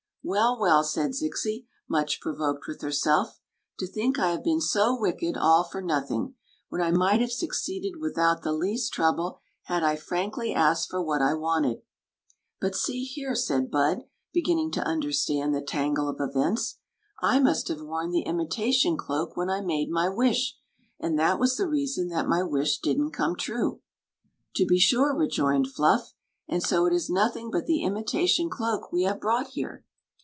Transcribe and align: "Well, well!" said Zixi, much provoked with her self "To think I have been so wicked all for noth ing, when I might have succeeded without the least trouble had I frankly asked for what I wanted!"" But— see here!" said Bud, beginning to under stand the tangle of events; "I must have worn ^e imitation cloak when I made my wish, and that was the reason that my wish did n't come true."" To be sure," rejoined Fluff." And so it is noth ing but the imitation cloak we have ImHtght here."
"Well, 0.31 0.59
well!" 0.59 0.83
said 0.83 1.13
Zixi, 1.13 1.65
much 1.89 2.21
provoked 2.21 2.67
with 2.67 2.81
her 2.83 2.91
self 2.91 3.39
"To 3.79 3.87
think 3.87 4.19
I 4.19 4.29
have 4.29 4.43
been 4.43 4.61
so 4.61 4.95
wicked 4.95 5.35
all 5.35 5.63
for 5.63 5.81
noth 5.81 6.11
ing, 6.11 6.35
when 6.69 6.79
I 6.79 6.91
might 6.91 7.21
have 7.21 7.31
succeeded 7.31 7.99
without 7.99 8.43
the 8.43 8.53
least 8.53 8.93
trouble 8.93 9.39
had 9.63 9.81
I 9.83 9.95
frankly 9.95 10.53
asked 10.53 10.91
for 10.91 11.01
what 11.01 11.23
I 11.23 11.33
wanted!"" 11.33 11.81
But— 12.61 12.75
see 12.75 13.03
here!" 13.03 13.33
said 13.35 13.71
Bud, 13.71 14.03
beginning 14.31 14.69
to 14.73 14.87
under 14.87 15.11
stand 15.11 15.55
the 15.55 15.61
tangle 15.63 16.07
of 16.07 16.17
events; 16.19 16.77
"I 17.23 17.39
must 17.39 17.67
have 17.69 17.81
worn 17.81 18.11
^e 18.11 18.23
imitation 18.23 18.97
cloak 18.97 19.35
when 19.35 19.49
I 19.49 19.61
made 19.61 19.89
my 19.89 20.07
wish, 20.07 20.55
and 20.99 21.17
that 21.17 21.39
was 21.39 21.57
the 21.57 21.67
reason 21.67 22.09
that 22.09 22.29
my 22.29 22.43
wish 22.43 22.77
did 22.77 22.99
n't 22.99 23.11
come 23.11 23.35
true."" 23.35 23.81
To 24.57 24.67
be 24.67 24.77
sure," 24.77 25.15
rejoined 25.17 25.69
Fluff." 25.71 26.13
And 26.47 26.61
so 26.61 26.85
it 26.85 26.93
is 26.93 27.09
noth 27.09 27.35
ing 27.35 27.49
but 27.49 27.65
the 27.65 27.81
imitation 27.81 28.51
cloak 28.51 28.91
we 28.91 29.01
have 29.01 29.17
ImHtght 29.19 29.47
here." 29.47 29.83